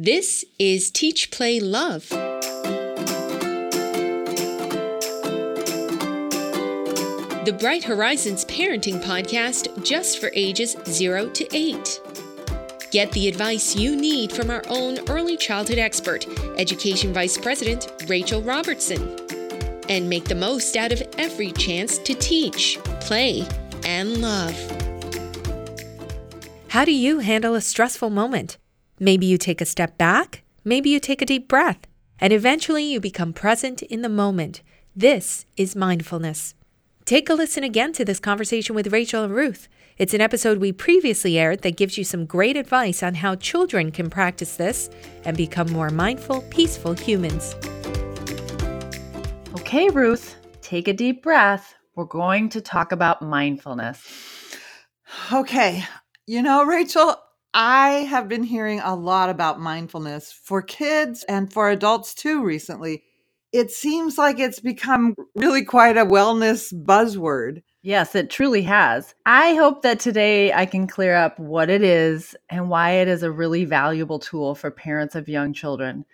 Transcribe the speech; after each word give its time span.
This 0.00 0.44
is 0.60 0.92
Teach 0.92 1.32
Play 1.32 1.58
Love. 1.58 2.08
The 7.44 7.56
Bright 7.58 7.82
Horizons 7.82 8.44
Parenting 8.44 9.02
Podcast 9.02 9.84
just 9.84 10.20
for 10.20 10.30
ages 10.34 10.76
0 10.86 11.30
to 11.30 11.48
8. 11.52 12.00
Get 12.92 13.10
the 13.10 13.26
advice 13.26 13.74
you 13.74 13.96
need 13.96 14.30
from 14.30 14.50
our 14.50 14.62
own 14.68 15.00
early 15.10 15.36
childhood 15.36 15.78
expert, 15.78 16.28
Education 16.56 17.12
Vice 17.12 17.36
President 17.36 17.90
Rachel 18.06 18.40
Robertson. 18.40 19.16
And 19.88 20.08
make 20.08 20.26
the 20.26 20.36
most 20.36 20.76
out 20.76 20.92
of 20.92 21.02
every 21.18 21.50
chance 21.50 21.98
to 21.98 22.14
teach, 22.14 22.78
play, 23.00 23.44
and 23.84 24.22
love. 24.22 24.54
How 26.68 26.84
do 26.84 26.92
you 26.92 27.18
handle 27.18 27.56
a 27.56 27.60
stressful 27.60 28.10
moment? 28.10 28.58
Maybe 29.00 29.26
you 29.26 29.38
take 29.38 29.60
a 29.60 29.66
step 29.66 29.96
back, 29.96 30.42
maybe 30.64 30.90
you 30.90 30.98
take 30.98 31.22
a 31.22 31.26
deep 31.26 31.46
breath, 31.46 31.78
and 32.18 32.32
eventually 32.32 32.84
you 32.84 32.98
become 32.98 33.32
present 33.32 33.82
in 33.82 34.02
the 34.02 34.08
moment. 34.08 34.62
This 34.96 35.46
is 35.56 35.76
mindfulness. 35.76 36.54
Take 37.04 37.30
a 37.30 37.34
listen 37.34 37.62
again 37.62 37.92
to 37.92 38.04
this 38.04 38.18
conversation 38.18 38.74
with 38.74 38.92
Rachel 38.92 39.22
and 39.22 39.32
Ruth. 39.32 39.68
It's 39.98 40.14
an 40.14 40.20
episode 40.20 40.58
we 40.58 40.72
previously 40.72 41.38
aired 41.38 41.62
that 41.62 41.76
gives 41.76 41.96
you 41.96 42.04
some 42.04 42.26
great 42.26 42.56
advice 42.56 43.02
on 43.02 43.14
how 43.14 43.36
children 43.36 43.92
can 43.92 44.10
practice 44.10 44.56
this 44.56 44.90
and 45.24 45.36
become 45.36 45.70
more 45.70 45.90
mindful, 45.90 46.42
peaceful 46.50 46.94
humans. 46.94 47.54
Okay, 49.54 49.88
Ruth, 49.90 50.36
take 50.60 50.88
a 50.88 50.92
deep 50.92 51.22
breath. 51.22 51.74
We're 51.94 52.04
going 52.04 52.48
to 52.50 52.60
talk 52.60 52.90
about 52.90 53.22
mindfulness. 53.22 54.04
Okay. 55.32 55.84
You 56.26 56.42
know, 56.42 56.64
Rachel, 56.64 57.16
I 57.54 57.90
have 58.10 58.28
been 58.28 58.44
hearing 58.44 58.80
a 58.80 58.94
lot 58.94 59.30
about 59.30 59.60
mindfulness 59.60 60.32
for 60.32 60.62
kids 60.62 61.24
and 61.24 61.52
for 61.52 61.70
adults 61.70 62.14
too 62.14 62.44
recently 62.44 63.02
it 63.52 63.70
seems 63.70 64.18
like 64.18 64.38
it's 64.38 64.60
become 64.60 65.14
really 65.34 65.64
quite 65.64 65.96
a 65.96 66.04
wellness 66.04 66.72
buzzword. 66.84 67.62
Yes, 67.82 68.14
it 68.14 68.28
truly 68.28 68.62
has. 68.62 69.14
I 69.24 69.54
hope 69.54 69.82
that 69.82 70.00
today 70.00 70.52
I 70.52 70.66
can 70.66 70.86
clear 70.86 71.14
up 71.14 71.38
what 71.38 71.70
it 71.70 71.82
is 71.82 72.36
and 72.50 72.68
why 72.68 72.92
it 72.92 73.08
is 73.08 73.22
a 73.22 73.30
really 73.30 73.64
valuable 73.64 74.18
tool 74.18 74.54
for 74.54 74.70
parents 74.70 75.14
of 75.14 75.28
young 75.28 75.52
children. 75.54 76.04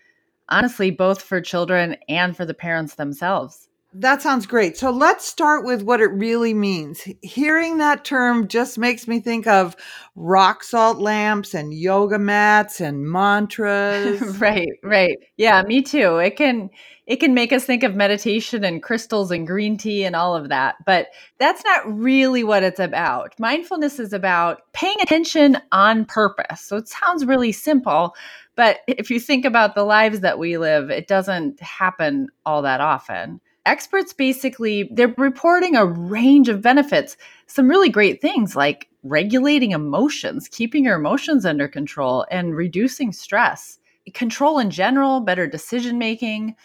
Honestly, 0.48 0.90
both 0.90 1.22
for 1.22 1.40
children 1.40 1.96
and 2.08 2.36
for 2.36 2.44
the 2.44 2.54
parents 2.54 2.94
themselves. 2.94 3.63
That 3.96 4.22
sounds 4.22 4.44
great. 4.44 4.76
So 4.76 4.90
let's 4.90 5.24
start 5.24 5.64
with 5.64 5.82
what 5.82 6.00
it 6.00 6.06
really 6.06 6.52
means. 6.52 7.06
Hearing 7.22 7.78
that 7.78 8.04
term 8.04 8.48
just 8.48 8.76
makes 8.76 9.06
me 9.06 9.20
think 9.20 9.46
of 9.46 9.76
rock 10.16 10.64
salt 10.64 10.98
lamps 10.98 11.54
and 11.54 11.72
yoga 11.72 12.18
mats 12.18 12.80
and 12.80 13.08
mantras. 13.08 14.20
right, 14.40 14.68
right. 14.82 15.16
Yeah, 15.36 15.62
me 15.62 15.80
too. 15.80 16.16
It 16.16 16.36
can 16.36 16.70
it 17.06 17.20
can 17.20 17.34
make 17.34 17.52
us 17.52 17.66
think 17.66 17.84
of 17.84 17.94
meditation 17.94 18.64
and 18.64 18.82
crystals 18.82 19.30
and 19.30 19.46
green 19.46 19.76
tea 19.76 20.04
and 20.04 20.16
all 20.16 20.34
of 20.34 20.48
that, 20.48 20.74
but 20.84 21.08
that's 21.38 21.62
not 21.62 21.82
really 21.86 22.42
what 22.42 22.64
it's 22.64 22.80
about. 22.80 23.38
Mindfulness 23.38 24.00
is 24.00 24.12
about 24.12 24.62
paying 24.72 24.96
attention 25.02 25.58
on 25.70 26.04
purpose. 26.04 26.62
So 26.62 26.78
it 26.78 26.88
sounds 26.88 27.26
really 27.26 27.52
simple, 27.52 28.16
but 28.56 28.78
if 28.88 29.08
you 29.08 29.20
think 29.20 29.44
about 29.44 29.76
the 29.76 29.84
lives 29.84 30.20
that 30.20 30.38
we 30.40 30.58
live, 30.58 30.90
it 30.90 31.06
doesn't 31.06 31.60
happen 31.60 32.28
all 32.44 32.62
that 32.62 32.80
often 32.80 33.40
experts 33.66 34.12
basically 34.12 34.88
they're 34.92 35.14
reporting 35.16 35.76
a 35.76 35.86
range 35.86 36.48
of 36.48 36.62
benefits. 36.62 37.16
Some 37.46 37.68
really 37.68 37.88
great 37.88 38.20
things 38.20 38.56
like 38.56 38.88
regulating 39.02 39.72
emotions 39.72 40.48
keeping 40.48 40.84
your 40.84 40.96
emotions 40.96 41.44
under 41.44 41.68
control 41.68 42.26
and 42.30 42.56
reducing 42.56 43.12
stress. 43.12 43.78
Control 44.14 44.58
in 44.58 44.70
general 44.70 45.20
better 45.20 45.46
decision 45.46 45.98
making 45.98 46.56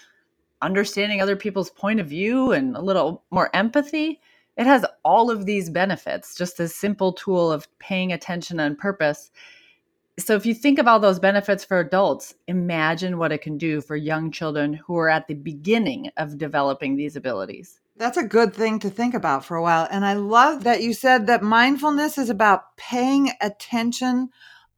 understanding 0.61 1.21
other 1.21 1.35
people's 1.35 1.69
point 1.69 1.99
of 1.99 2.07
view 2.07 2.51
and 2.51 2.75
a 2.75 2.81
little 2.81 3.23
more 3.31 3.49
empathy. 3.55 4.19
It 4.57 4.67
has 4.67 4.85
all 5.05 5.31
of 5.31 5.45
these 5.45 5.69
benefits 5.69 6.35
just 6.35 6.59
a 6.59 6.67
simple 6.67 7.13
tool 7.13 7.51
of 7.51 7.67
paying 7.79 8.11
attention 8.11 8.59
on 8.59 8.75
purpose 8.75 9.31
so 10.21 10.35
if 10.35 10.45
you 10.45 10.53
think 10.53 10.79
of 10.79 10.87
all 10.87 10.99
those 10.99 11.19
benefits 11.19 11.63
for 11.63 11.79
adults, 11.79 12.33
imagine 12.47 13.17
what 13.17 13.31
it 13.31 13.41
can 13.41 13.57
do 13.57 13.81
for 13.81 13.95
young 13.95 14.31
children 14.31 14.73
who 14.73 14.97
are 14.97 15.09
at 15.09 15.27
the 15.27 15.33
beginning 15.33 16.09
of 16.17 16.37
developing 16.37 16.95
these 16.95 17.15
abilities. 17.15 17.79
That's 17.97 18.17
a 18.17 18.23
good 18.23 18.53
thing 18.53 18.79
to 18.79 18.89
think 18.89 19.13
about 19.13 19.43
for 19.43 19.57
a 19.57 19.61
while. 19.61 19.87
And 19.91 20.05
I 20.05 20.13
love 20.13 20.63
that 20.63 20.81
you 20.81 20.93
said 20.93 21.27
that 21.27 21.43
mindfulness 21.43 22.17
is 22.17 22.29
about 22.29 22.77
paying 22.77 23.31
attention 23.41 24.29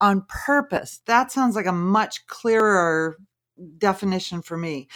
on 0.01 0.25
purpose. 0.27 1.01
That 1.05 1.31
sounds 1.31 1.55
like 1.55 1.67
a 1.67 1.71
much 1.71 2.25
clearer 2.25 3.17
definition 3.77 4.41
for 4.41 4.57
me. 4.57 4.87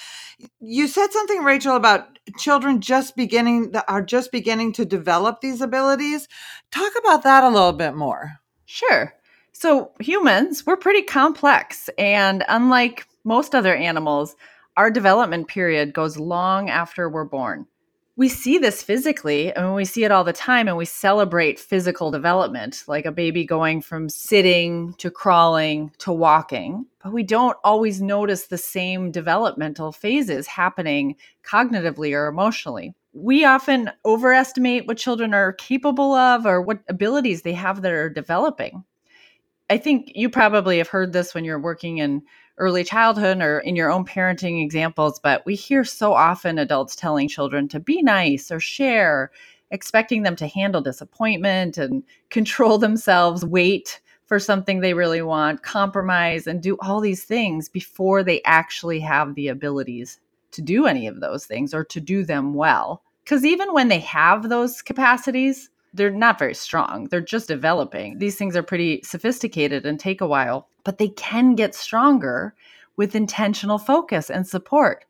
You 0.60 0.88
said 0.88 1.12
something 1.12 1.44
Rachel 1.44 1.76
about 1.76 2.18
children 2.40 2.82
just 2.82 3.16
beginning 3.16 3.72
that 3.72 3.86
are 3.88 4.02
just 4.02 4.32
beginning 4.32 4.74
to 4.74 4.86
develop 4.86 5.42
these 5.42 5.62
abilities. 5.62 6.28
Talk 6.72 6.94
about 6.98 7.24
that 7.24 7.44
a 7.44 7.50
little 7.50 7.74
bit 7.74 7.96
more. 7.96 8.40
Sure. 8.66 9.14
So, 9.58 9.92
humans, 10.02 10.66
we're 10.66 10.76
pretty 10.76 11.02
complex. 11.02 11.90
And 11.98 12.44
unlike 12.50 13.08
most 13.24 13.56
other 13.56 13.74
animals, 13.74 14.36
our 14.76 14.92
development 14.92 15.48
period 15.48 15.94
goes 15.94 16.18
long 16.18 16.70
after 16.70 17.10
we're 17.10 17.24
born. 17.24 17.66
We 18.18 18.28
see 18.28 18.58
this 18.58 18.84
physically, 18.84 19.54
and 19.54 19.74
we 19.74 19.86
see 19.86 20.04
it 20.04 20.12
all 20.12 20.26
the 20.26 20.34
time, 20.34 20.68
and 20.68 20.76
we 20.76 20.84
celebrate 20.84 21.58
physical 21.58 22.12
development, 22.12 22.84
like 22.90 23.06
a 23.06 23.14
baby 23.14 23.46
going 23.46 23.82
from 23.82 24.10
sitting 24.10 24.94
to 24.98 25.10
crawling 25.10 25.94
to 26.00 26.12
walking. 26.12 26.86
But 27.02 27.14
we 27.14 27.24
don't 27.24 27.58
always 27.64 28.02
notice 28.02 28.48
the 28.48 28.58
same 28.58 29.10
developmental 29.10 29.94
phases 29.94 30.48
happening 30.48 31.16
cognitively 31.50 32.14
or 32.14 32.28
emotionally. 32.28 32.94
We 33.14 33.46
often 33.46 33.90
overestimate 34.04 34.86
what 34.86 34.98
children 34.98 35.34
are 35.34 35.54
capable 35.54 36.14
of 36.14 36.46
or 36.46 36.62
what 36.62 36.82
abilities 36.90 37.44
they 37.44 37.54
have 37.54 37.84
that 37.84 37.94
are 37.94 38.10
developing. 38.10 38.84
I 39.70 39.78
think 39.78 40.12
you 40.14 40.30
probably 40.30 40.78
have 40.78 40.88
heard 40.88 41.12
this 41.12 41.34
when 41.34 41.44
you're 41.44 41.60
working 41.60 41.98
in 41.98 42.22
early 42.58 42.84
childhood 42.84 43.42
or 43.42 43.60
in 43.60 43.76
your 43.76 43.92
own 43.92 44.06
parenting 44.06 44.64
examples, 44.64 45.20
but 45.20 45.46
we 45.46 45.56
hear 45.56 45.84
so 45.84 46.14
often 46.14 46.60
adults 46.60 46.96
telling 46.96 47.28
children 47.28 47.68
to 47.70 47.80
be 47.80 48.02
nice 48.04 48.52
or 48.52 48.60
share, 48.60 49.32
expecting 49.72 50.22
them 50.22 50.36
to 50.36 50.48
handle 50.48 50.82
disappointment 50.82 51.78
and 51.78 52.04
control 52.30 52.78
themselves, 52.78 53.44
wait 53.44 54.00
for 54.28 54.40
something 54.40 54.80
they 54.80 54.94
really 54.94 55.22
want, 55.22 55.64
compromise, 55.64 56.48
and 56.48 56.62
do 56.62 56.78
all 56.82 57.00
these 57.00 57.24
things 57.24 57.70
before 57.70 58.24
they 58.24 58.42
actually 58.44 59.00
have 59.00 59.36
the 59.36 59.48
abilities 59.48 60.20
to 60.52 60.62
do 60.62 60.86
any 60.86 61.08
of 61.08 61.20
those 61.20 61.46
things 61.46 61.74
or 61.74 61.84
to 61.84 62.00
do 62.00 62.24
them 62.24 62.54
well. 62.54 63.04
Because 63.24 63.44
even 63.44 63.74
when 63.74 63.88
they 63.88 64.00
have 64.00 64.50
those 64.50 64.82
capacities, 64.82 65.70
they're 65.96 66.12
not 66.12 66.40
very 66.40 66.54
strong. 66.54 67.08
They're 67.10 67.22
just 67.22 67.48
developing. 67.48 68.20
These 68.20 68.36
things 68.36 68.56
are 68.56 68.64
pretty 68.64 69.02
sophisticated 69.04 69.86
and 69.86 70.00
take 70.00 70.22
a 70.22 70.28
while, 70.28 70.68
but 70.84 70.98
they 70.98 71.10
can 71.10 71.56
get 71.56 71.74
stronger 71.74 72.54
with 72.98 73.16
intentional 73.16 73.78
focus 73.78 74.30
and 74.30 74.48
support. 74.48 75.06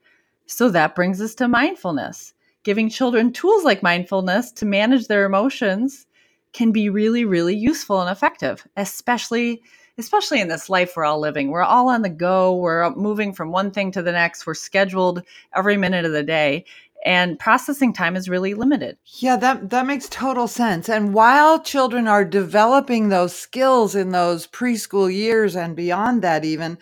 So 0.45 0.69
that 0.69 0.95
brings 0.95 1.21
us 1.21 1.35
to 1.35 1.47
mindfulness. 1.47 2.33
Giving 2.63 2.89
children 2.89 3.31
tools 3.31 3.63
like 3.63 3.83
mindfulness 3.83 4.51
to 4.53 4.65
manage 4.65 5.07
their 5.07 5.25
emotions 5.25 6.07
can 6.53 6.71
be 6.71 6.89
really 6.89 7.25
really 7.25 7.55
useful 7.55 8.01
and 8.01 8.09
effective, 8.09 8.65
especially 8.77 9.61
especially 9.97 10.41
in 10.41 10.47
this 10.49 10.69
life 10.69 10.93
we're 10.95 11.05
all 11.05 11.19
living. 11.19 11.49
We're 11.49 11.61
all 11.61 11.89
on 11.89 12.01
the 12.01 12.09
go, 12.09 12.55
we're 12.55 12.89
moving 12.95 13.33
from 13.33 13.51
one 13.51 13.71
thing 13.71 13.91
to 13.91 14.01
the 14.01 14.11
next, 14.11 14.45
we're 14.45 14.53
scheduled 14.53 15.23
every 15.55 15.77
minute 15.77 16.05
of 16.05 16.11
the 16.11 16.23
day 16.23 16.65
and 17.03 17.37
processing 17.37 17.93
time 17.93 18.15
is 18.15 18.29
really 18.29 18.53
limited. 18.53 18.97
Yeah, 19.19 19.37
that 19.37 19.69
that 19.69 19.85
makes 19.85 20.07
total 20.09 20.47
sense. 20.47 20.89
And 20.89 21.13
while 21.13 21.61
children 21.61 22.07
are 22.07 22.25
developing 22.25 23.09
those 23.09 23.35
skills 23.35 23.95
in 23.95 24.11
those 24.11 24.47
preschool 24.47 25.13
years 25.13 25.55
and 25.55 25.75
beyond 25.75 26.21
that 26.21 26.45
even, 26.45 26.77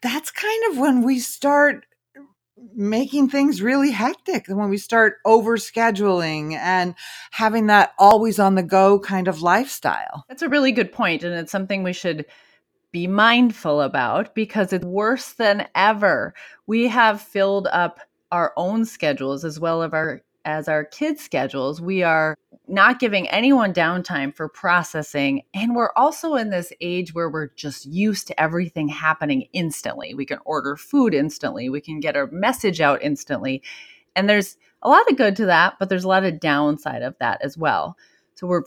that's 0.00 0.30
kind 0.30 0.72
of 0.72 0.78
when 0.78 1.02
we 1.02 1.18
start 1.18 1.86
making 2.74 3.28
things 3.28 3.62
really 3.62 3.90
hectic 3.90 4.46
when 4.48 4.70
we 4.70 4.78
start 4.78 5.18
over 5.24 5.56
scheduling 5.56 6.54
and 6.54 6.94
having 7.30 7.66
that 7.66 7.92
always 7.98 8.38
on 8.38 8.54
the 8.54 8.62
go 8.62 8.98
kind 8.98 9.28
of 9.28 9.42
lifestyle. 9.42 10.24
That's 10.28 10.42
a 10.42 10.48
really 10.48 10.72
good 10.72 10.92
point 10.92 11.22
and 11.24 11.34
it's 11.34 11.52
something 11.52 11.82
we 11.82 11.92
should 11.92 12.26
be 12.92 13.06
mindful 13.06 13.80
about 13.80 14.34
because 14.34 14.72
it's 14.72 14.84
worse 14.84 15.32
than 15.32 15.66
ever. 15.74 16.32
We 16.66 16.86
have 16.88 17.20
filled 17.20 17.66
up 17.72 18.00
our 18.32 18.52
own 18.56 18.84
schedules 18.84 19.44
as 19.44 19.60
well 19.60 19.82
as 19.82 19.92
our 19.92 20.22
as 20.44 20.68
our 20.68 20.84
kids' 20.84 21.22
schedules, 21.22 21.80
we 21.80 22.02
are 22.02 22.36
not 22.68 23.00
giving 23.00 23.28
anyone 23.28 23.72
downtime 23.72 24.34
for 24.34 24.48
processing. 24.48 25.42
And 25.54 25.74
we're 25.74 25.92
also 25.96 26.34
in 26.34 26.50
this 26.50 26.72
age 26.80 27.14
where 27.14 27.30
we're 27.30 27.48
just 27.48 27.86
used 27.86 28.26
to 28.26 28.40
everything 28.40 28.88
happening 28.88 29.48
instantly. 29.52 30.14
We 30.14 30.26
can 30.26 30.38
order 30.44 30.76
food 30.76 31.14
instantly, 31.14 31.68
we 31.68 31.80
can 31.80 32.00
get 32.00 32.16
a 32.16 32.26
message 32.30 32.80
out 32.80 33.02
instantly. 33.02 33.62
And 34.16 34.28
there's 34.28 34.56
a 34.82 34.88
lot 34.88 35.10
of 35.10 35.16
good 35.16 35.34
to 35.36 35.46
that, 35.46 35.74
but 35.78 35.88
there's 35.88 36.04
a 36.04 36.08
lot 36.08 36.24
of 36.24 36.40
downside 36.40 37.02
of 37.02 37.16
that 37.18 37.40
as 37.42 37.56
well. 37.56 37.96
So 38.34 38.46
we're 38.46 38.64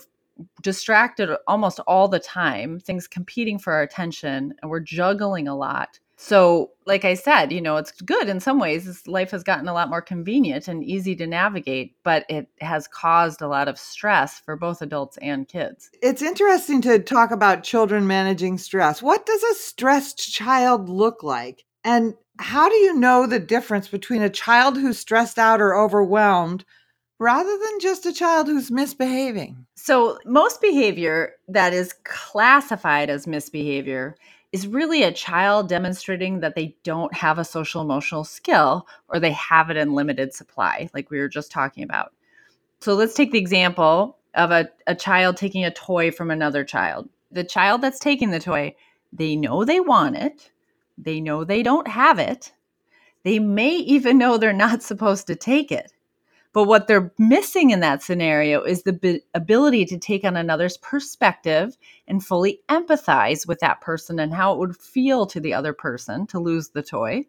distracted 0.62 1.30
almost 1.46 1.80
all 1.80 2.08
the 2.08 2.20
time, 2.20 2.78
things 2.80 3.06
competing 3.06 3.58
for 3.58 3.72
our 3.72 3.82
attention, 3.82 4.54
and 4.60 4.70
we're 4.70 4.80
juggling 4.80 5.48
a 5.48 5.56
lot. 5.56 6.00
So, 6.20 6.72
like 6.84 7.04
I 7.04 7.14
said, 7.14 7.52
you 7.52 7.60
know, 7.60 7.76
it's 7.76 7.92
good 8.00 8.28
in 8.28 8.40
some 8.40 8.58
ways. 8.58 9.06
Life 9.06 9.30
has 9.30 9.44
gotten 9.44 9.68
a 9.68 9.72
lot 9.72 9.88
more 9.88 10.02
convenient 10.02 10.66
and 10.66 10.82
easy 10.82 11.14
to 11.14 11.28
navigate, 11.28 11.94
but 12.02 12.26
it 12.28 12.48
has 12.60 12.88
caused 12.88 13.40
a 13.40 13.46
lot 13.46 13.68
of 13.68 13.78
stress 13.78 14.40
for 14.40 14.56
both 14.56 14.82
adults 14.82 15.16
and 15.18 15.46
kids. 15.46 15.90
It's 16.02 16.20
interesting 16.20 16.82
to 16.82 16.98
talk 16.98 17.30
about 17.30 17.62
children 17.62 18.08
managing 18.08 18.58
stress. 18.58 19.00
What 19.00 19.26
does 19.26 19.44
a 19.44 19.54
stressed 19.54 20.32
child 20.32 20.88
look 20.88 21.22
like? 21.22 21.64
And 21.84 22.14
how 22.40 22.68
do 22.68 22.74
you 22.74 22.94
know 22.94 23.26
the 23.26 23.38
difference 23.38 23.86
between 23.86 24.22
a 24.22 24.28
child 24.28 24.76
who's 24.76 24.98
stressed 24.98 25.38
out 25.38 25.60
or 25.60 25.76
overwhelmed 25.76 26.64
rather 27.20 27.56
than 27.58 27.80
just 27.80 28.06
a 28.06 28.12
child 28.12 28.48
who's 28.48 28.72
misbehaving? 28.72 29.66
So, 29.76 30.18
most 30.24 30.60
behavior 30.60 31.34
that 31.46 31.72
is 31.72 31.94
classified 32.02 33.08
as 33.08 33.28
misbehavior 33.28 34.16
is 34.52 34.66
really 34.66 35.02
a 35.02 35.12
child 35.12 35.68
demonstrating 35.68 36.40
that 36.40 36.54
they 36.54 36.76
don't 36.82 37.14
have 37.14 37.38
a 37.38 37.44
social 37.44 37.82
emotional 37.82 38.24
skill 38.24 38.86
or 39.08 39.20
they 39.20 39.32
have 39.32 39.70
it 39.70 39.76
in 39.76 39.94
limited 39.94 40.32
supply, 40.32 40.88
like 40.94 41.10
we 41.10 41.18
were 41.18 41.28
just 41.28 41.50
talking 41.50 41.84
about. 41.84 42.12
So 42.80 42.94
let's 42.94 43.14
take 43.14 43.32
the 43.32 43.38
example 43.38 44.16
of 44.34 44.50
a, 44.50 44.68
a 44.86 44.94
child 44.94 45.36
taking 45.36 45.64
a 45.64 45.70
toy 45.70 46.10
from 46.10 46.30
another 46.30 46.64
child. 46.64 47.08
The 47.30 47.44
child 47.44 47.82
that's 47.82 47.98
taking 47.98 48.30
the 48.30 48.40
toy, 48.40 48.74
they 49.12 49.36
know 49.36 49.64
they 49.64 49.80
want 49.80 50.16
it, 50.16 50.50
they 50.96 51.20
know 51.20 51.44
they 51.44 51.62
don't 51.62 51.88
have 51.88 52.18
it, 52.18 52.52
they 53.24 53.38
may 53.38 53.76
even 53.76 54.16
know 54.16 54.38
they're 54.38 54.52
not 54.52 54.82
supposed 54.84 55.26
to 55.26 55.36
take 55.36 55.70
it. 55.70 55.92
But 56.52 56.64
what 56.64 56.86
they're 56.86 57.12
missing 57.18 57.70
in 57.70 57.80
that 57.80 58.02
scenario 58.02 58.62
is 58.62 58.82
the 58.82 58.94
b- 58.94 59.20
ability 59.34 59.84
to 59.86 59.98
take 59.98 60.24
on 60.24 60.36
another's 60.36 60.78
perspective 60.78 61.76
and 62.06 62.24
fully 62.24 62.60
empathize 62.68 63.46
with 63.46 63.60
that 63.60 63.80
person 63.80 64.18
and 64.18 64.32
how 64.32 64.54
it 64.54 64.58
would 64.58 64.76
feel 64.76 65.26
to 65.26 65.40
the 65.40 65.54
other 65.54 65.72
person 65.72 66.26
to 66.28 66.38
lose 66.38 66.70
the 66.70 66.82
toy. 66.82 67.26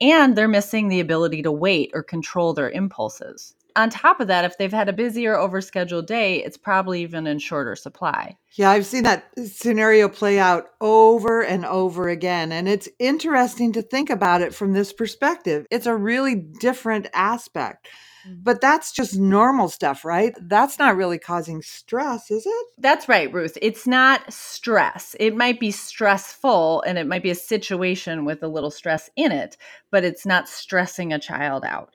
And 0.00 0.36
they're 0.36 0.48
missing 0.48 0.88
the 0.88 1.00
ability 1.00 1.42
to 1.42 1.52
wait 1.52 1.90
or 1.94 2.02
control 2.02 2.52
their 2.52 2.70
impulses. 2.70 3.54
On 3.76 3.90
top 3.90 4.18
of 4.18 4.26
that, 4.26 4.44
if 4.44 4.58
they've 4.58 4.72
had 4.72 4.88
a 4.88 4.92
busy 4.92 5.26
or 5.26 5.36
overscheduled 5.36 6.06
day, 6.06 6.42
it's 6.42 6.56
probably 6.56 7.02
even 7.02 7.28
in 7.28 7.38
shorter 7.38 7.76
supply. 7.76 8.36
Yeah, 8.54 8.70
I've 8.70 8.86
seen 8.86 9.04
that 9.04 9.30
scenario 9.46 10.08
play 10.08 10.40
out 10.40 10.70
over 10.80 11.44
and 11.44 11.64
over 11.64 12.08
again. 12.08 12.50
And 12.50 12.68
it's 12.68 12.88
interesting 12.98 13.72
to 13.74 13.82
think 13.82 14.10
about 14.10 14.42
it 14.42 14.52
from 14.52 14.72
this 14.72 14.92
perspective. 14.92 15.64
It's 15.70 15.86
a 15.86 15.94
really 15.94 16.34
different 16.34 17.06
aspect. 17.14 17.86
But 18.26 18.60
that's 18.60 18.92
just 18.92 19.18
normal 19.18 19.68
stuff, 19.68 20.04
right? 20.04 20.34
That's 20.40 20.78
not 20.78 20.96
really 20.96 21.18
causing 21.18 21.62
stress, 21.62 22.30
is 22.30 22.46
it? 22.46 22.66
That's 22.78 23.08
right, 23.08 23.32
Ruth. 23.32 23.56
It's 23.60 23.86
not 23.86 24.32
stress. 24.32 25.16
It 25.18 25.36
might 25.36 25.60
be 25.60 25.70
stressful 25.70 26.82
and 26.82 26.98
it 26.98 27.06
might 27.06 27.22
be 27.22 27.30
a 27.30 27.34
situation 27.34 28.24
with 28.24 28.42
a 28.42 28.48
little 28.48 28.70
stress 28.70 29.10
in 29.16 29.32
it, 29.32 29.56
but 29.90 30.04
it's 30.04 30.26
not 30.26 30.48
stressing 30.48 31.12
a 31.12 31.18
child 31.18 31.64
out. 31.64 31.94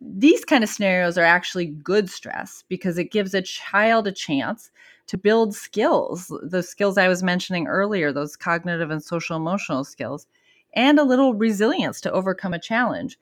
These 0.00 0.44
kind 0.44 0.62
of 0.62 0.70
scenarios 0.70 1.18
are 1.18 1.24
actually 1.24 1.66
good 1.66 2.08
stress 2.08 2.64
because 2.68 2.98
it 2.98 3.10
gives 3.10 3.34
a 3.34 3.42
child 3.42 4.06
a 4.06 4.12
chance 4.12 4.70
to 5.08 5.18
build 5.18 5.54
skills, 5.54 6.32
the 6.42 6.62
skills 6.62 6.98
I 6.98 7.08
was 7.08 7.22
mentioning 7.22 7.66
earlier, 7.66 8.12
those 8.12 8.36
cognitive 8.36 8.90
and 8.90 9.02
social 9.02 9.36
emotional 9.36 9.84
skills, 9.84 10.26
and 10.74 10.98
a 10.98 11.04
little 11.04 11.34
resilience 11.34 12.00
to 12.02 12.12
overcome 12.12 12.54
a 12.54 12.60
challenge 12.60 13.18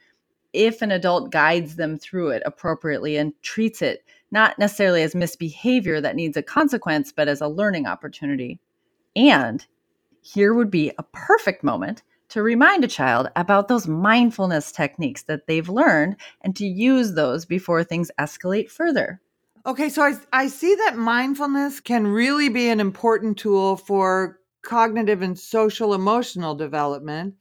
if 0.57 0.83
an 0.83 0.91
adult 0.91 1.31
guides 1.31 1.77
them 1.77 1.99
through 1.99 2.31
it 2.31 2.43
appropriately 2.47 3.17
and 3.17 3.33
treats 3.43 3.83
it 3.83 4.03
not 4.31 4.59
necessarily 4.59 5.03
as 5.03 5.15
misbehavior 5.15 6.01
that 6.01 6.17
needs 6.17 6.37
a 6.37 6.43
consequence, 6.43 7.13
but 7.13 7.29
as 7.29 7.41
a 7.41 7.49
learning 7.49 7.87
opportunity. 7.87 8.59
And 9.15 9.65
here 10.21 10.53
would 10.55 10.71
be 10.71 10.91
a 10.99 11.05
perfect 11.05 11.63
moment 11.63 12.03
to 12.29 12.43
remind 12.43 12.83
a 12.83 12.89
child 12.89 13.29
about 13.37 13.69
those 13.69 13.87
mindfulness 13.87 14.73
techniques 14.73 15.23
that 15.25 15.47
they've 15.47 15.69
learned 15.69 16.17
and 16.41 16.57
to 16.57 16.67
use 16.67 17.15
those 17.15 17.45
before 17.45 17.85
things 17.85 18.11
escalate 18.19 18.69
further. 18.71 19.21
Okay, 19.65 19.89
so 19.89 20.03
I, 20.03 20.15
I 20.33 20.47
see 20.49 20.75
that 20.75 20.97
mindfulness 20.97 21.81
can 21.81 22.07
really 22.07 22.49
be 22.49 22.69
an 22.69 22.81
important 22.81 23.39
tool 23.39 23.77
for 23.77 24.41
cognitive 24.63 25.23
and 25.23 25.39
social 25.39 25.95
emotional 25.95 26.55
development. 26.55 27.35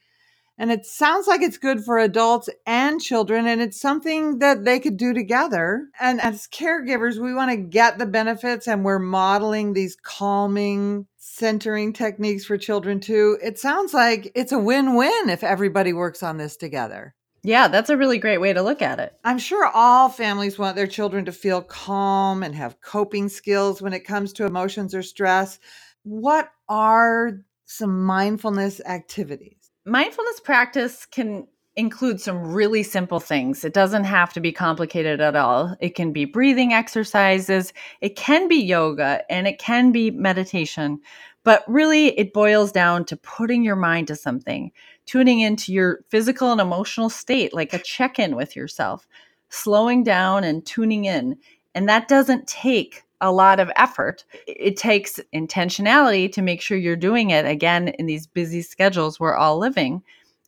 And 0.58 0.72
it 0.72 0.86
sounds 0.86 1.28
like 1.28 1.42
it's 1.42 1.58
good 1.58 1.84
for 1.84 2.00
adults 2.00 2.50
and 2.66 3.02
children, 3.02 3.46
and 3.46 3.62
it's 3.62 3.80
something 3.80 4.40
that 4.40 4.64
they 4.64 4.80
could 4.80 4.96
do 4.96 5.14
together. 5.14 5.90
And 6.00 6.22
as 6.22 6.48
caregivers, 6.48 7.18
we 7.18 7.34
want 7.34 7.52
to 7.52 7.58
get 7.58 7.98
the 7.98 8.06
benefits, 8.06 8.68
and 8.68 8.86
we're 8.86 9.00
modeling 9.00 9.74
these 9.74 9.98
calming, 10.02 11.08
centering 11.18 11.92
techniques 11.92 12.46
for 12.46 12.58
children 12.58 13.02
too. 13.02 13.38
It 13.44 13.60
sounds 13.60 13.94
like 13.94 14.32
it's 14.34 14.54
a 14.54 14.60
win 14.60 14.96
win 14.96 15.30
if 15.30 15.44
everybody 15.44 15.92
works 15.92 16.24
on 16.24 16.38
this 16.38 16.56
together. 16.56 17.14
Yeah, 17.44 17.68
that's 17.68 17.92
a 17.92 17.98
really 17.98 18.18
great 18.18 18.40
way 18.40 18.54
to 18.54 18.64
look 18.64 18.82
at 18.82 19.00
it. 19.00 19.14
I'm 19.24 19.38
sure 19.38 19.68
all 19.68 20.10
families 20.10 20.58
want 20.58 20.76
their 20.76 20.88
children 20.88 21.26
to 21.26 21.32
feel 21.32 21.62
calm 21.62 22.42
and 22.42 22.56
have 22.56 22.82
coping 22.82 23.30
skills 23.30 23.84
when 23.84 23.94
it 23.94 24.00
comes 24.00 24.34
to 24.34 24.46
emotions 24.46 24.96
or 24.96 25.04
stress. 25.04 25.60
What 26.04 26.50
are 26.70 27.42
some 27.66 28.04
mindfulness 28.04 28.82
activities? 28.86 29.55
Mindfulness 29.86 30.40
practice 30.40 31.06
can 31.06 31.48
include 31.76 32.22
some 32.22 32.54
really 32.54 32.84
simple 32.84 33.20
things. 33.20 33.66
It 33.66 33.74
doesn't 33.74 34.06
have 34.06 34.34
to 34.34 34.40
be 34.40 34.52
complicated 34.52 35.20
at 35.20 35.36
all. 35.36 35.76
It 35.80 35.94
can 35.96 36.14
be 36.14 36.26
breathing 36.26 36.74
exercises, 36.74 37.74
it 38.02 38.16
can 38.16 38.48
be 38.48 38.56
yoga, 38.56 39.24
and 39.30 39.48
it 39.48 39.60
can 39.60 39.92
be 39.92 40.12
meditation. 40.12 41.02
But 41.44 41.64
really, 41.68 42.18
it 42.18 42.34
boils 42.34 42.72
down 42.72 43.06
to 43.06 43.18
putting 43.18 43.64
your 43.64 43.76
mind 43.76 44.08
to 44.08 44.16
something, 44.16 44.72
tuning 45.06 45.42
into 45.42 45.72
your 45.72 46.00
physical 46.10 46.52
and 46.52 46.60
emotional 46.60 47.10
state, 47.10 47.54
like 47.54 47.74
a 47.74 47.80
check 47.80 48.18
in 48.18 48.36
with 48.36 48.56
yourself, 48.56 49.08
slowing 49.50 50.04
down 50.04 50.44
and 50.44 50.66
tuning 50.66 51.06
in. 51.06 51.38
And 51.76 51.88
that 51.88 52.08
doesn't 52.08 52.48
take 52.48 53.04
a 53.22 53.32
lot 53.32 53.60
of 53.60 53.72
effort. 53.76 54.24
It 54.48 54.78
takes 54.78 55.20
intentionality 55.34 56.32
to 56.34 56.42
make 56.42 56.62
sure 56.62 56.78
you're 56.78 56.96
doing 56.96 57.30
it 57.30 57.46
again 57.46 57.90
in 57.90 58.06
these 58.06 58.28
busy 58.28 58.62
schedules 58.62 59.20
we're 59.20 59.36
all 59.36 59.58
living. 59.58 60.04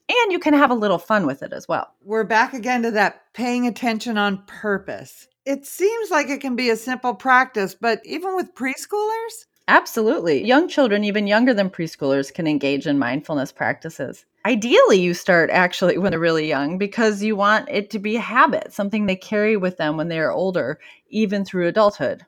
And 0.09 0.31
you 0.31 0.39
can 0.39 0.53
have 0.53 0.71
a 0.71 0.75
little 0.75 0.99
fun 0.99 1.25
with 1.25 1.43
it 1.43 1.51
as 1.51 1.67
well. 1.67 1.93
We're 2.03 2.23
back 2.23 2.53
again 2.53 2.83
to 2.83 2.91
that 2.91 3.33
paying 3.33 3.67
attention 3.67 4.17
on 4.17 4.43
purpose. 4.47 5.27
It 5.45 5.65
seems 5.65 6.11
like 6.11 6.29
it 6.29 6.41
can 6.41 6.55
be 6.55 6.69
a 6.69 6.75
simple 6.75 7.13
practice, 7.13 7.75
but 7.75 8.01
even 8.05 8.35
with 8.35 8.55
preschoolers? 8.55 9.45
Absolutely. 9.69 10.45
Young 10.45 10.69
children, 10.69 11.03
even 11.03 11.27
younger 11.27 11.53
than 11.53 11.69
preschoolers, 11.69 12.33
can 12.33 12.47
engage 12.47 12.87
in 12.87 12.97
mindfulness 12.97 13.51
practices. 13.51 14.25
Ideally, 14.45 15.01
you 15.01 15.13
start 15.13 15.49
actually 15.49 15.97
when 15.97 16.11
they're 16.11 16.19
really 16.19 16.47
young 16.47 16.77
because 16.77 17.21
you 17.21 17.35
want 17.35 17.67
it 17.69 17.89
to 17.89 17.99
be 17.99 18.15
a 18.15 18.21
habit, 18.21 18.71
something 18.71 19.05
they 19.05 19.17
carry 19.17 19.57
with 19.57 19.75
them 19.75 19.97
when 19.97 20.07
they 20.07 20.19
are 20.19 20.31
older, 20.31 20.79
even 21.09 21.43
through 21.43 21.67
adulthood. 21.67 22.25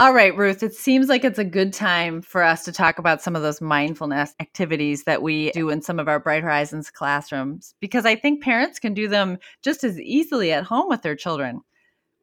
All 0.00 0.14
right, 0.14 0.34
Ruth, 0.34 0.62
it 0.62 0.72
seems 0.72 1.10
like 1.10 1.24
it's 1.24 1.38
a 1.38 1.44
good 1.44 1.74
time 1.74 2.22
for 2.22 2.42
us 2.42 2.64
to 2.64 2.72
talk 2.72 2.98
about 2.98 3.20
some 3.20 3.36
of 3.36 3.42
those 3.42 3.60
mindfulness 3.60 4.34
activities 4.40 5.04
that 5.04 5.20
we 5.20 5.50
do 5.50 5.68
in 5.68 5.82
some 5.82 5.98
of 5.98 6.08
our 6.08 6.18
Bright 6.18 6.42
Horizons 6.42 6.90
classrooms 6.90 7.74
because 7.80 8.06
I 8.06 8.16
think 8.16 8.42
parents 8.42 8.78
can 8.78 8.94
do 8.94 9.08
them 9.08 9.36
just 9.60 9.84
as 9.84 10.00
easily 10.00 10.52
at 10.52 10.64
home 10.64 10.88
with 10.88 11.02
their 11.02 11.14
children. 11.14 11.60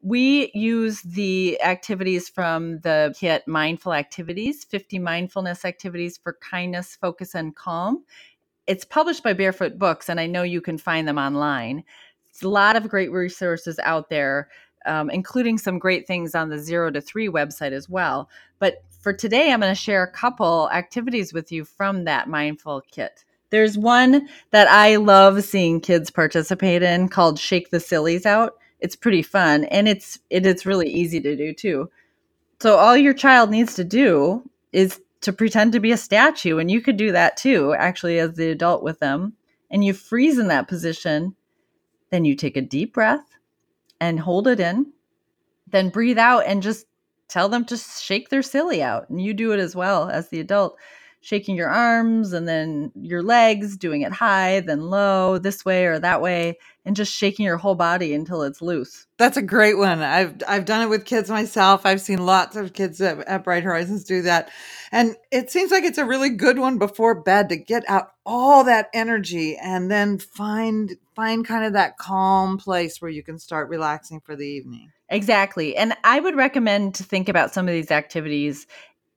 We 0.02 0.50
use 0.54 1.02
the 1.02 1.62
activities 1.62 2.28
from 2.28 2.80
the 2.80 3.14
kit 3.16 3.46
Mindful 3.46 3.92
Activities 3.92 4.64
50 4.64 4.98
Mindfulness 4.98 5.64
Activities 5.64 6.18
for 6.20 6.36
Kindness, 6.40 6.98
Focus, 7.00 7.36
and 7.36 7.54
Calm. 7.54 8.02
It's 8.66 8.84
published 8.84 9.22
by 9.22 9.34
Barefoot 9.34 9.78
Books, 9.78 10.08
and 10.08 10.18
I 10.18 10.26
know 10.26 10.42
you 10.42 10.60
can 10.60 10.78
find 10.78 11.06
them 11.06 11.16
online. 11.16 11.84
It's 12.26 12.42
a 12.42 12.48
lot 12.48 12.74
of 12.74 12.88
great 12.88 13.12
resources 13.12 13.78
out 13.84 14.10
there 14.10 14.48
um, 14.88 15.10
including 15.10 15.58
some 15.58 15.78
great 15.78 16.06
things 16.06 16.34
on 16.34 16.48
the 16.48 16.58
zero 16.58 16.90
to 16.90 17.00
three 17.00 17.28
website 17.28 17.72
as 17.72 17.88
well. 17.88 18.28
But 18.58 18.82
for 19.00 19.12
today, 19.12 19.52
I'm 19.52 19.60
going 19.60 19.70
to 19.70 19.80
share 19.80 20.02
a 20.02 20.10
couple 20.10 20.68
activities 20.72 21.32
with 21.32 21.52
you 21.52 21.64
from 21.64 22.04
that 22.04 22.28
mindful 22.28 22.82
kit. 22.90 23.24
There's 23.50 23.78
one 23.78 24.28
that 24.50 24.68
I 24.68 24.96
love 24.96 25.42
seeing 25.44 25.80
kids 25.80 26.10
participate 26.10 26.82
in 26.82 27.08
called 27.08 27.38
Shake 27.38 27.70
the 27.70 27.80
Sillies 27.80 28.26
Out. 28.26 28.54
It's 28.80 28.96
pretty 28.96 29.22
fun 29.22 29.64
and 29.64 29.88
it's 29.88 30.18
it 30.30 30.46
is 30.46 30.66
really 30.66 30.88
easy 30.88 31.20
to 31.20 31.36
do 31.36 31.52
too. 31.52 31.90
So 32.60 32.76
all 32.76 32.96
your 32.96 33.14
child 33.14 33.50
needs 33.50 33.74
to 33.74 33.84
do 33.84 34.42
is 34.72 35.00
to 35.20 35.32
pretend 35.32 35.72
to 35.72 35.80
be 35.80 35.92
a 35.92 35.96
statue 35.96 36.58
and 36.58 36.70
you 36.70 36.80
could 36.80 36.96
do 36.96 37.12
that 37.12 37.36
too 37.36 37.74
actually 37.74 38.18
as 38.18 38.34
the 38.34 38.50
adult 38.50 38.82
with 38.82 39.00
them 39.00 39.34
and 39.70 39.84
you 39.84 39.92
freeze 39.92 40.38
in 40.38 40.48
that 40.48 40.68
position 40.68 41.34
then 42.10 42.24
you 42.24 42.34
take 42.34 42.56
a 42.56 42.62
deep 42.62 42.94
breath 42.94 43.37
and 44.00 44.20
hold 44.20 44.48
it 44.48 44.60
in. 44.60 44.92
Then 45.66 45.90
breathe 45.90 46.18
out 46.18 46.44
and 46.46 46.62
just 46.62 46.86
tell 47.28 47.48
them 47.48 47.64
to 47.66 47.76
shake 47.76 48.28
their 48.30 48.42
silly 48.42 48.82
out. 48.82 49.10
And 49.10 49.20
you 49.20 49.34
do 49.34 49.52
it 49.52 49.60
as 49.60 49.76
well 49.76 50.08
as 50.08 50.28
the 50.28 50.40
adult. 50.40 50.78
shaking 51.20 51.56
your 51.56 51.68
arms 51.68 52.32
and 52.32 52.46
then 52.48 52.92
your 52.94 53.22
legs, 53.22 53.76
doing 53.76 54.02
it 54.02 54.12
high, 54.12 54.60
then 54.60 54.82
low, 54.82 55.38
this 55.38 55.64
way 55.64 55.86
or 55.86 55.98
that 55.98 56.22
way, 56.22 56.58
and 56.84 56.96
just 56.96 57.12
shaking 57.12 57.44
your 57.44 57.56
whole 57.56 57.74
body 57.74 58.14
until 58.14 58.42
it's 58.42 58.62
loose. 58.62 59.06
That's 59.18 59.36
a 59.36 59.42
great 59.42 59.76
one. 59.76 60.00
I've 60.00 60.36
I've 60.46 60.64
done 60.64 60.82
it 60.82 60.88
with 60.88 61.04
kids 61.04 61.28
myself. 61.28 61.84
I've 61.84 62.00
seen 62.00 62.24
lots 62.24 62.56
of 62.56 62.72
kids 62.72 63.00
at, 63.00 63.18
at 63.26 63.44
Bright 63.44 63.64
Horizons 63.64 64.04
do 64.04 64.22
that. 64.22 64.50
And 64.92 65.16
it 65.30 65.50
seems 65.50 65.70
like 65.70 65.84
it's 65.84 65.98
a 65.98 66.04
really 66.04 66.30
good 66.30 66.58
one 66.58 66.78
before 66.78 67.20
bed 67.20 67.48
to 67.48 67.56
get 67.56 67.84
out 67.88 68.12
all 68.24 68.64
that 68.64 68.88
energy 68.94 69.56
and 69.56 69.90
then 69.90 70.18
find 70.18 70.96
find 71.18 71.44
kind 71.44 71.64
of 71.64 71.72
that 71.72 71.98
calm 71.98 72.58
place 72.58 73.02
where 73.02 73.10
you 73.10 73.24
can 73.24 73.40
start 73.40 73.68
relaxing 73.68 74.20
for 74.20 74.36
the 74.36 74.46
evening. 74.46 74.92
Exactly. 75.08 75.74
And 75.74 75.92
I 76.04 76.20
would 76.20 76.36
recommend 76.36 76.94
to 76.94 77.02
think 77.02 77.28
about 77.28 77.52
some 77.52 77.66
of 77.66 77.74
these 77.74 77.90
activities 77.90 78.68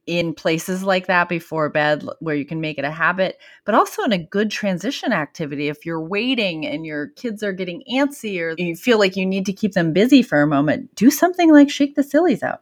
in 0.08 0.34
places 0.34 0.81
like 0.81 1.05
that 1.05 1.29
before 1.29 1.70
bed 1.70 2.03
where 2.20 2.34
you 2.34 2.43
can 2.43 2.60
make 2.60 2.79
it 2.79 2.86
a 2.86 2.89
habit, 2.89 3.38
but 3.65 3.75
also 3.75 4.01
in 4.01 4.12
a 4.12 4.17
good 4.17 4.50
transition 4.50 5.13
activity. 5.13 5.67
If 5.67 5.86
you're 5.86 6.01
waiting 6.01 6.65
and 6.65 6.88
your 6.88 7.10
kids 7.10 7.43
are 7.43 7.53
getting 7.53 7.84
antsy 7.93 8.41
or 8.41 8.55
you 8.58 8.75
feel 8.75 8.98
like 8.98 9.15
you 9.15 9.25
need 9.27 9.46
to 9.46 9.53
keep 9.53 9.74
them 9.74 9.93
busy 9.93 10.24
for 10.24 10.41
a 10.41 10.48
moment, 10.48 10.96
do 10.96 11.12
something 11.12 11.51
like 11.51 11.70
shake 11.70 11.93
the 11.93 12.03
sillies 12.03 12.41
out. 12.41 12.62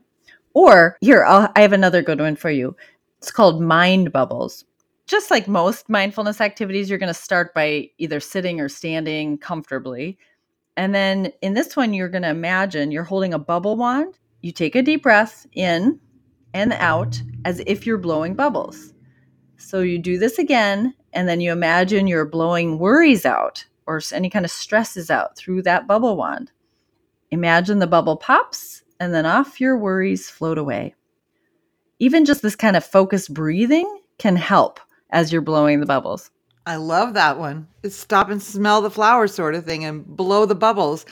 Or 0.53 0.97
here, 0.99 1.23
I'll, 1.23 1.49
I 1.55 1.61
have 1.61 1.71
another 1.71 2.01
good 2.01 2.19
one 2.19 2.35
for 2.35 2.49
you. 2.49 2.75
It's 3.19 3.31
called 3.31 3.61
mind 3.61 4.11
bubbles. 4.11 4.65
Just 5.09 5.31
like 5.31 5.47
most 5.47 5.89
mindfulness 5.89 6.39
activities, 6.39 6.87
you're 6.87 6.99
going 6.99 7.07
to 7.07 7.15
start 7.15 7.55
by 7.55 7.89
either 7.97 8.19
sitting 8.19 8.61
or 8.61 8.69
standing 8.69 9.39
comfortably. 9.39 10.19
And 10.77 10.93
then 10.93 11.31
in 11.41 11.55
this 11.55 11.75
one, 11.75 11.95
you're 11.95 12.09
going 12.09 12.21
to 12.21 12.29
imagine 12.29 12.91
you're 12.91 13.03
holding 13.03 13.33
a 13.33 13.39
bubble 13.39 13.75
wand. 13.75 14.19
You 14.41 14.51
take 14.51 14.75
a 14.75 14.83
deep 14.83 15.01
breath 15.01 15.47
in 15.53 15.99
and 16.53 16.73
out 16.73 17.19
as 17.43 17.59
if 17.65 17.87
you're 17.87 17.97
blowing 17.97 18.35
bubbles. 18.35 18.93
So 19.57 19.79
you 19.79 19.97
do 19.97 20.19
this 20.19 20.37
again, 20.37 20.93
and 21.11 21.27
then 21.27 21.41
you 21.41 21.51
imagine 21.51 22.05
you're 22.05 22.23
blowing 22.23 22.77
worries 22.77 23.25
out 23.25 23.65
or 23.87 23.99
any 24.13 24.29
kind 24.29 24.45
of 24.45 24.51
stresses 24.51 25.09
out 25.09 25.35
through 25.35 25.63
that 25.63 25.87
bubble 25.87 26.17
wand. 26.17 26.51
Imagine 27.31 27.79
the 27.79 27.87
bubble 27.87 28.15
pops, 28.15 28.83
and 28.99 29.11
then 29.11 29.25
off 29.25 29.59
your 29.59 29.75
worries 29.75 30.29
float 30.29 30.59
away. 30.59 30.93
Even 31.97 32.25
just 32.25 32.43
this 32.43 32.55
kind 32.55 32.75
of 32.75 32.85
focused 32.85 33.33
breathing 33.33 34.01
can 34.19 34.35
help 34.35 34.79
as 35.09 35.31
you're 35.31 35.41
blowing 35.41 35.79
the 35.79 35.85
bubbles. 35.85 36.31
I 36.65 36.75
love 36.75 37.15
that 37.15 37.39
one. 37.39 37.67
It's 37.83 37.95
stop 37.95 38.29
and 38.29 38.41
smell 38.41 38.81
the 38.81 38.91
flowers 38.91 39.33
sort 39.33 39.55
of 39.55 39.65
thing 39.65 39.83
and 39.85 40.05
blow 40.05 40.45
the 40.45 40.55
bubbles. 40.55 41.05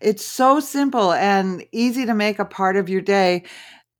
It's 0.00 0.24
so 0.24 0.60
simple 0.60 1.12
and 1.12 1.64
easy 1.72 2.04
to 2.06 2.14
make 2.14 2.38
a 2.38 2.44
part 2.44 2.76
of 2.76 2.88
your 2.88 3.00
day. 3.00 3.44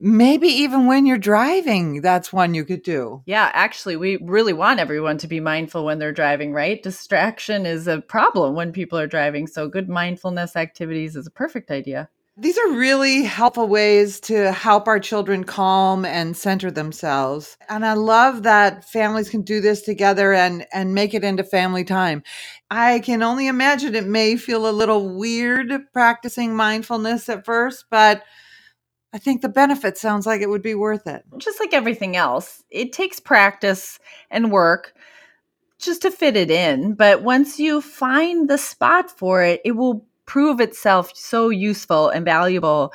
Maybe 0.00 0.48
even 0.48 0.86
when 0.86 1.06
you're 1.06 1.18
driving, 1.18 2.00
that's 2.00 2.32
one 2.32 2.52
you 2.52 2.64
could 2.64 2.82
do. 2.82 3.22
Yeah, 3.26 3.50
actually, 3.54 3.96
we 3.96 4.18
really 4.22 4.52
want 4.52 4.80
everyone 4.80 5.18
to 5.18 5.28
be 5.28 5.38
mindful 5.38 5.84
when 5.84 5.98
they're 5.98 6.12
driving, 6.12 6.52
right? 6.52 6.82
Distraction 6.82 7.64
is 7.64 7.86
a 7.86 8.00
problem 8.00 8.54
when 8.54 8.72
people 8.72 8.98
are 8.98 9.06
driving. 9.06 9.46
So, 9.46 9.68
good 9.68 9.88
mindfulness 9.88 10.56
activities 10.56 11.14
is 11.14 11.28
a 11.28 11.30
perfect 11.30 11.70
idea. 11.70 12.10
These 12.36 12.58
are 12.58 12.72
really 12.72 13.22
helpful 13.22 13.68
ways 13.68 14.18
to 14.22 14.50
help 14.50 14.88
our 14.88 14.98
children 14.98 15.44
calm 15.44 16.04
and 16.04 16.36
center 16.36 16.68
themselves. 16.68 17.56
And 17.68 17.86
I 17.86 17.92
love 17.92 18.42
that 18.42 18.84
families 18.84 19.28
can 19.28 19.42
do 19.42 19.60
this 19.60 19.82
together 19.82 20.34
and, 20.34 20.66
and 20.72 20.94
make 20.94 21.14
it 21.14 21.22
into 21.22 21.44
family 21.44 21.84
time. 21.84 22.24
I 22.72 22.98
can 22.98 23.22
only 23.22 23.46
imagine 23.46 23.94
it 23.94 24.08
may 24.08 24.36
feel 24.36 24.68
a 24.68 24.72
little 24.72 25.16
weird 25.16 25.72
practicing 25.92 26.56
mindfulness 26.56 27.28
at 27.28 27.44
first, 27.44 27.84
but 27.88 28.24
I 29.12 29.18
think 29.18 29.40
the 29.40 29.48
benefit 29.48 29.96
sounds 29.96 30.26
like 30.26 30.40
it 30.40 30.50
would 30.50 30.60
be 30.60 30.74
worth 30.74 31.06
it. 31.06 31.22
Just 31.38 31.60
like 31.60 31.72
everything 31.72 32.16
else, 32.16 32.64
it 32.68 32.92
takes 32.92 33.20
practice 33.20 34.00
and 34.28 34.50
work 34.50 34.92
just 35.78 36.02
to 36.02 36.10
fit 36.10 36.34
it 36.34 36.50
in. 36.50 36.94
But 36.94 37.22
once 37.22 37.60
you 37.60 37.80
find 37.80 38.50
the 38.50 38.58
spot 38.58 39.08
for 39.08 39.44
it, 39.44 39.60
it 39.64 39.72
will 39.72 40.04
prove 40.26 40.60
itself 40.60 41.10
so 41.14 41.48
useful 41.48 42.08
and 42.08 42.24
valuable 42.24 42.92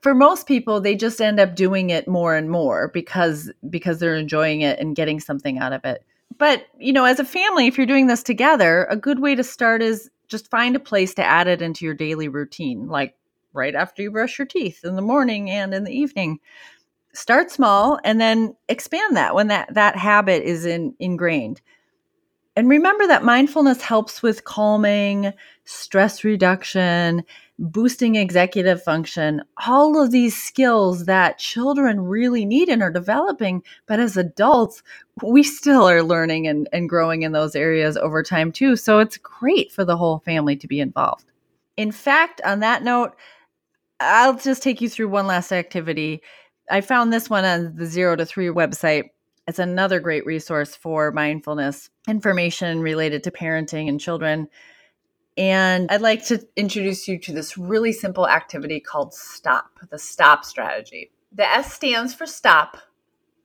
for 0.00 0.14
most 0.14 0.46
people 0.46 0.80
they 0.80 0.94
just 0.94 1.20
end 1.20 1.40
up 1.40 1.56
doing 1.56 1.90
it 1.90 2.06
more 2.06 2.36
and 2.36 2.50
more 2.50 2.88
because 2.88 3.50
because 3.70 3.98
they're 3.98 4.16
enjoying 4.16 4.60
it 4.60 4.78
and 4.78 4.96
getting 4.96 5.18
something 5.18 5.58
out 5.58 5.72
of 5.72 5.84
it. 5.84 6.04
But 6.36 6.66
you 6.78 6.92
know 6.92 7.04
as 7.04 7.18
a 7.18 7.24
family 7.24 7.66
if 7.66 7.78
you're 7.78 7.86
doing 7.86 8.06
this 8.06 8.22
together 8.22 8.86
a 8.90 8.96
good 8.96 9.20
way 9.20 9.34
to 9.34 9.42
start 9.42 9.82
is 9.82 10.10
just 10.28 10.50
find 10.50 10.76
a 10.76 10.80
place 10.80 11.14
to 11.14 11.24
add 11.24 11.48
it 11.48 11.62
into 11.62 11.84
your 11.84 11.94
daily 11.94 12.28
routine 12.28 12.88
like 12.88 13.14
right 13.54 13.74
after 13.74 14.02
you 14.02 14.10
brush 14.10 14.38
your 14.38 14.46
teeth 14.46 14.84
in 14.84 14.96
the 14.96 15.02
morning 15.02 15.48
and 15.50 15.72
in 15.72 15.84
the 15.84 15.96
evening. 15.96 16.38
Start 17.14 17.50
small 17.50 17.98
and 18.04 18.20
then 18.20 18.56
expand 18.68 19.16
that 19.16 19.34
when 19.34 19.46
that 19.46 19.72
that 19.72 19.96
habit 19.96 20.42
is 20.42 20.66
in, 20.66 20.94
ingrained 20.98 21.60
and 22.56 22.68
remember 22.68 23.06
that 23.06 23.24
mindfulness 23.24 23.82
helps 23.82 24.22
with 24.22 24.44
calming, 24.44 25.32
stress 25.64 26.22
reduction, 26.22 27.24
boosting 27.58 28.16
executive 28.16 28.82
function, 28.82 29.42
all 29.66 30.00
of 30.00 30.10
these 30.10 30.40
skills 30.40 31.06
that 31.06 31.38
children 31.38 32.00
really 32.00 32.44
need 32.44 32.68
and 32.68 32.82
are 32.82 32.90
developing. 32.90 33.62
But 33.86 34.00
as 34.00 34.16
adults, 34.16 34.82
we 35.22 35.42
still 35.42 35.88
are 35.88 36.02
learning 36.02 36.46
and, 36.46 36.68
and 36.72 36.88
growing 36.88 37.22
in 37.22 37.32
those 37.32 37.54
areas 37.56 37.96
over 37.96 38.22
time 38.22 38.52
too. 38.52 38.76
So 38.76 38.98
it's 38.98 39.18
great 39.18 39.72
for 39.72 39.84
the 39.84 39.96
whole 39.96 40.20
family 40.20 40.56
to 40.56 40.66
be 40.66 40.80
involved. 40.80 41.24
In 41.76 41.92
fact, 41.92 42.40
on 42.44 42.60
that 42.60 42.82
note, 42.82 43.16
I'll 44.00 44.36
just 44.36 44.62
take 44.62 44.80
you 44.80 44.88
through 44.88 45.08
one 45.08 45.26
last 45.26 45.52
activity. 45.52 46.22
I 46.70 46.80
found 46.80 47.12
this 47.12 47.30
one 47.30 47.44
on 47.44 47.76
the 47.76 47.86
zero 47.86 48.16
to 48.16 48.26
three 48.26 48.48
website. 48.48 49.10
It's 49.46 49.58
another 49.58 50.00
great 50.00 50.24
resource 50.24 50.74
for 50.74 51.12
mindfulness 51.12 51.90
information 52.08 52.80
related 52.80 53.24
to 53.24 53.30
parenting 53.30 53.88
and 53.88 54.00
children. 54.00 54.48
And 55.36 55.90
I'd 55.90 56.00
like 56.00 56.24
to 56.26 56.46
introduce 56.56 57.06
you 57.08 57.18
to 57.20 57.32
this 57.32 57.58
really 57.58 57.92
simple 57.92 58.26
activity 58.26 58.80
called 58.80 59.12
STOP, 59.12 59.80
the 59.90 59.98
STOP 59.98 60.44
strategy. 60.44 61.10
The 61.32 61.46
S 61.46 61.74
stands 61.74 62.14
for 62.14 62.26
stop, 62.26 62.78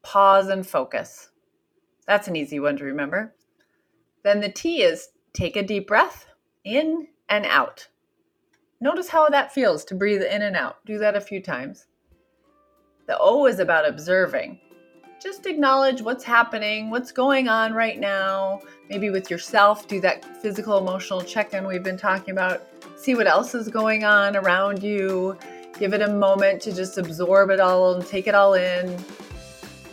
pause, 0.03 0.47
and 0.47 0.65
focus. 0.65 1.29
That's 2.07 2.27
an 2.27 2.35
easy 2.35 2.59
one 2.59 2.77
to 2.77 2.85
remember. 2.85 3.35
Then 4.23 4.39
the 4.39 4.51
T 4.51 4.83
is 4.83 5.09
take 5.33 5.55
a 5.55 5.63
deep 5.63 5.87
breath 5.87 6.27
in 6.63 7.07
and 7.27 7.45
out. 7.45 7.89
Notice 8.79 9.09
how 9.09 9.27
that 9.29 9.53
feels 9.53 9.83
to 9.85 9.95
breathe 9.95 10.21
in 10.21 10.41
and 10.41 10.55
out. 10.55 10.77
Do 10.85 10.97
that 10.99 11.17
a 11.17 11.21
few 11.21 11.41
times. 11.41 11.87
The 13.07 13.17
O 13.19 13.47
is 13.47 13.59
about 13.59 13.87
observing 13.87 14.61
just 15.19 15.45
acknowledge 15.45 16.01
what's 16.01 16.23
happening, 16.23 16.89
what's 16.89 17.11
going 17.11 17.49
on 17.49 17.73
right 17.73 17.99
now, 17.99 18.61
maybe 18.89 19.09
with 19.09 19.29
yourself, 19.29 19.87
do 19.87 19.99
that 19.99 20.23
physical 20.41 20.77
emotional 20.77 21.21
check 21.21 21.53
in 21.53 21.67
we've 21.67 21.83
been 21.83 21.97
talking 21.97 22.31
about, 22.31 22.65
see 22.95 23.15
what 23.15 23.27
else 23.27 23.53
is 23.53 23.67
going 23.67 24.05
on 24.05 24.37
around 24.37 24.81
you, 24.81 25.37
give 25.77 25.93
it 25.93 26.01
a 26.01 26.07
moment 26.07 26.61
to 26.61 26.73
just 26.73 26.97
absorb 26.97 27.49
it 27.49 27.59
all 27.59 27.95
and 27.95 28.05
take 28.05 28.27
it 28.27 28.35
all 28.35 28.53
in. 28.53 28.97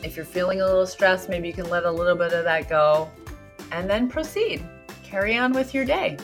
If 0.05 0.15
you're 0.15 0.25
feeling 0.25 0.61
a 0.61 0.65
little 0.65 0.87
stressed, 0.87 1.29
maybe 1.29 1.49
you 1.49 1.55
can 1.55 1.69
let 1.69 1.85
a 1.85 1.91
little 1.91 2.17
bit 2.17 2.33
of 2.33 2.45
that 2.45 2.69
go 2.69 3.11
and 3.73 3.91
then 3.91 4.09
proceed. 4.09 4.65
Carry 5.03 5.37
on 5.37 5.53
with 5.53 5.75
your 5.75 5.85
day. 5.85 6.17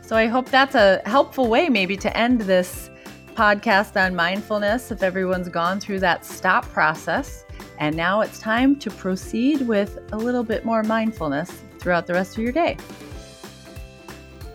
So 0.00 0.16
I 0.16 0.26
hope 0.26 0.48
that's 0.48 0.74
a 0.74 1.02
helpful 1.04 1.48
way, 1.48 1.68
maybe, 1.68 1.96
to 1.98 2.16
end 2.16 2.40
this 2.42 2.88
podcast 3.34 4.02
on 4.02 4.14
mindfulness 4.14 4.90
if 4.90 5.02
everyone's 5.02 5.48
gone 5.48 5.80
through 5.80 5.98
that 6.00 6.24
stop 6.24 6.64
process 6.70 7.43
and 7.78 7.96
now 7.96 8.20
it's 8.20 8.38
time 8.38 8.76
to 8.76 8.90
proceed 8.90 9.62
with 9.62 9.98
a 10.12 10.16
little 10.16 10.44
bit 10.44 10.64
more 10.64 10.82
mindfulness 10.82 11.62
throughout 11.78 12.06
the 12.06 12.12
rest 12.12 12.36
of 12.36 12.42
your 12.42 12.52
day. 12.52 12.76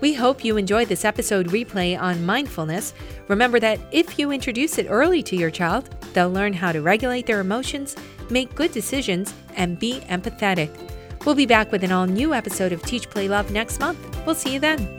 We 0.02 0.14
hope 0.14 0.46
you 0.46 0.58
enjoyed 0.58 0.88
this 0.88 1.04
episode 1.04 1.50
replay 1.50 2.00
on 2.00 2.26
mindfulness. 2.26 2.94
Remember 3.28 3.60
that 3.60 3.80
if 3.92 4.18
you 4.18 4.32
introduce 4.32 4.78
it 4.78 4.88
early 4.90 5.22
to 5.24 5.36
your 5.36 5.52
child, 5.52 5.94
they'll 6.14 6.32
learn 6.32 6.54
how 6.54 6.72
to 6.72 6.82
regulate 6.82 7.26
their 7.26 7.42
emotions, 7.42 7.96
make 8.30 8.56
good 8.56 8.72
decisions, 8.72 9.34
and 9.56 9.78
be 9.78 10.00
empathetic. 10.08 10.70
We'll 11.26 11.36
be 11.36 11.46
back 11.46 11.72
with 11.72 11.84
an 11.84 11.92
all 11.92 12.08
new 12.08 12.34
episode 12.34 12.72
of 12.72 12.82
Teach 12.84 13.10
Play 13.10 13.28
Love 13.28 13.52
next 13.52 13.80
month. 13.80 14.00
We'll 14.26 14.36
see 14.36 14.54
you 14.54 14.60
then. 14.60 14.99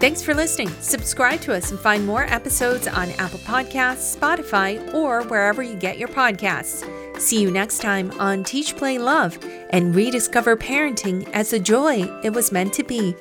Thanks 0.00 0.22
for 0.22 0.32
listening. 0.32 0.70
Subscribe 0.80 1.42
to 1.42 1.54
us 1.54 1.70
and 1.70 1.78
find 1.78 2.06
more 2.06 2.22
episodes 2.24 2.88
on 2.88 3.10
Apple 3.18 3.38
Podcasts, 3.40 4.16
Spotify, 4.16 4.94
or 4.94 5.22
wherever 5.24 5.62
you 5.62 5.76
get 5.76 5.98
your 5.98 6.08
podcasts. 6.08 6.88
See 7.20 7.42
you 7.42 7.50
next 7.50 7.82
time 7.82 8.10
on 8.12 8.42
Teach 8.42 8.76
Play 8.76 8.96
Love 8.96 9.38
and 9.68 9.94
rediscover 9.94 10.56
parenting 10.56 11.28
as 11.34 11.50
the 11.50 11.58
joy 11.58 12.04
it 12.24 12.32
was 12.32 12.50
meant 12.50 12.72
to 12.72 12.82
be. 12.82 13.14